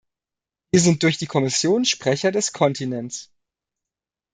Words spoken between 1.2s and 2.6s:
Kommission Sprecher des